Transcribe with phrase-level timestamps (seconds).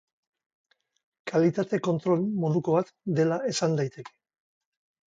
[1.31, 4.19] Kalitate-kontrol moduko bat dela esan daiteke.